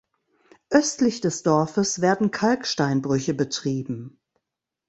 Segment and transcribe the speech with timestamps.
[0.71, 4.19] Östlich des Dorfes werden Kalksteinbrüche betrieben.